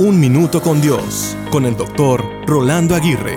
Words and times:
Un 0.00 0.18
Minuto 0.18 0.62
con 0.62 0.80
Dios, 0.80 1.36
con 1.50 1.66
el 1.66 1.76
doctor 1.76 2.24
Rolando 2.46 2.94
Aguirre. 2.94 3.36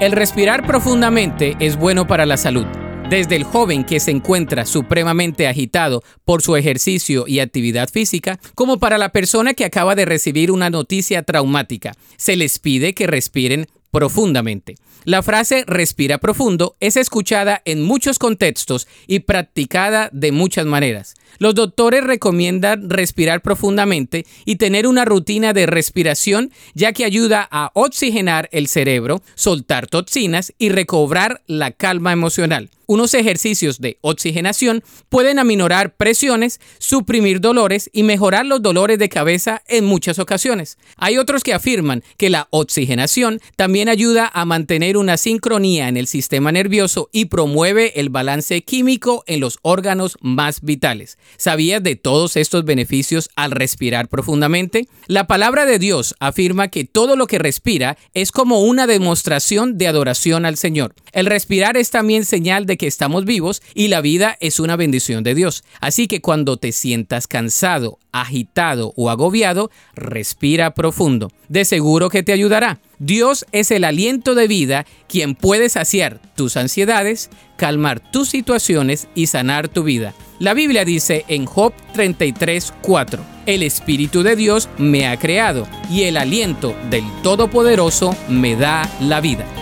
El 0.00 0.12
respirar 0.12 0.64
profundamente 0.64 1.56
es 1.58 1.76
bueno 1.76 2.06
para 2.06 2.24
la 2.24 2.36
salud. 2.36 2.66
Desde 3.10 3.34
el 3.34 3.42
joven 3.42 3.82
que 3.82 3.98
se 3.98 4.12
encuentra 4.12 4.64
supremamente 4.64 5.48
agitado 5.48 6.04
por 6.24 6.40
su 6.40 6.54
ejercicio 6.54 7.24
y 7.26 7.40
actividad 7.40 7.88
física, 7.88 8.38
como 8.54 8.78
para 8.78 8.96
la 8.96 9.08
persona 9.08 9.54
que 9.54 9.64
acaba 9.64 9.96
de 9.96 10.04
recibir 10.04 10.52
una 10.52 10.70
noticia 10.70 11.24
traumática, 11.24 11.94
se 12.16 12.36
les 12.36 12.60
pide 12.60 12.94
que 12.94 13.08
respiren 13.08 13.66
profundamente. 13.92 14.74
La 15.04 15.22
frase 15.22 15.64
respira 15.66 16.18
profundo 16.18 16.76
es 16.80 16.96
escuchada 16.96 17.62
en 17.64 17.82
muchos 17.82 18.18
contextos 18.18 18.88
y 19.06 19.20
practicada 19.20 20.08
de 20.12 20.32
muchas 20.32 20.66
maneras. 20.66 21.14
Los 21.38 21.54
doctores 21.54 22.02
recomiendan 22.02 22.88
respirar 22.88 23.42
profundamente 23.42 24.24
y 24.44 24.56
tener 24.56 24.86
una 24.86 25.04
rutina 25.04 25.52
de 25.52 25.66
respiración 25.66 26.50
ya 26.74 26.92
que 26.92 27.04
ayuda 27.04 27.46
a 27.50 27.70
oxigenar 27.74 28.48
el 28.52 28.66
cerebro, 28.66 29.22
soltar 29.34 29.86
toxinas 29.86 30.52
y 30.58 30.70
recobrar 30.70 31.42
la 31.46 31.70
calma 31.72 32.12
emocional. 32.12 32.70
Unos 32.92 33.14
ejercicios 33.14 33.80
de 33.80 33.96
oxigenación 34.02 34.84
pueden 35.08 35.38
aminorar 35.38 35.96
presiones, 35.96 36.60
suprimir 36.78 37.40
dolores 37.40 37.88
y 37.90 38.02
mejorar 38.02 38.44
los 38.44 38.60
dolores 38.60 38.98
de 38.98 39.08
cabeza 39.08 39.62
en 39.66 39.86
muchas 39.86 40.18
ocasiones. 40.18 40.76
Hay 40.98 41.16
otros 41.16 41.42
que 41.42 41.54
afirman 41.54 42.02
que 42.18 42.28
la 42.28 42.48
oxigenación 42.50 43.40
también 43.56 43.88
ayuda 43.88 44.30
a 44.34 44.44
mantener 44.44 44.98
una 44.98 45.16
sincronía 45.16 45.88
en 45.88 45.96
el 45.96 46.06
sistema 46.06 46.52
nervioso 46.52 47.08
y 47.12 47.24
promueve 47.24 47.98
el 47.98 48.10
balance 48.10 48.60
químico 48.60 49.24
en 49.26 49.40
los 49.40 49.58
órganos 49.62 50.18
más 50.20 50.60
vitales. 50.60 51.16
¿Sabías 51.38 51.82
de 51.82 51.96
todos 51.96 52.36
estos 52.36 52.66
beneficios 52.66 53.30
al 53.36 53.52
respirar 53.52 54.08
profundamente? 54.08 54.86
La 55.06 55.26
palabra 55.26 55.64
de 55.64 55.78
Dios 55.78 56.14
afirma 56.20 56.68
que 56.68 56.84
todo 56.84 57.16
lo 57.16 57.26
que 57.26 57.38
respira 57.38 57.96
es 58.12 58.32
como 58.32 58.60
una 58.60 58.86
demostración 58.86 59.78
de 59.78 59.86
adoración 59.86 60.44
al 60.44 60.58
Señor. 60.58 60.94
El 61.12 61.24
respirar 61.24 61.78
es 61.78 61.88
también 61.88 62.26
señal 62.26 62.66
de 62.66 62.81
que 62.82 62.88
estamos 62.88 63.24
vivos 63.24 63.62
y 63.76 63.86
la 63.86 64.00
vida 64.00 64.36
es 64.40 64.58
una 64.58 64.74
bendición 64.74 65.22
de 65.22 65.36
Dios. 65.36 65.62
Así 65.80 66.08
que 66.08 66.20
cuando 66.20 66.56
te 66.56 66.72
sientas 66.72 67.28
cansado, 67.28 68.00
agitado 68.10 68.92
o 68.96 69.08
agobiado, 69.08 69.70
respira 69.94 70.74
profundo. 70.74 71.30
De 71.48 71.64
seguro 71.64 72.08
que 72.08 72.24
te 72.24 72.32
ayudará. 72.32 72.80
Dios 72.98 73.46
es 73.52 73.70
el 73.70 73.84
aliento 73.84 74.34
de 74.34 74.48
vida 74.48 74.84
quien 75.08 75.36
puede 75.36 75.68
saciar 75.68 76.20
tus 76.34 76.56
ansiedades, 76.56 77.30
calmar 77.56 78.00
tus 78.10 78.30
situaciones 78.30 79.06
y 79.14 79.28
sanar 79.28 79.68
tu 79.68 79.84
vida. 79.84 80.12
La 80.40 80.52
Biblia 80.52 80.84
dice 80.84 81.24
en 81.28 81.46
Job 81.46 81.72
33:4, 81.94 83.20
el 83.46 83.62
Espíritu 83.62 84.24
de 84.24 84.34
Dios 84.34 84.68
me 84.76 85.06
ha 85.06 85.16
creado 85.20 85.68
y 85.88 86.02
el 86.02 86.16
aliento 86.16 86.74
del 86.90 87.04
Todopoderoso 87.22 88.16
me 88.28 88.56
da 88.56 88.90
la 89.00 89.20
vida. 89.20 89.61